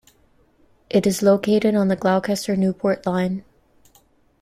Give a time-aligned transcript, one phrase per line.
[0.89, 3.43] It is located on the Gloucester-Newport line.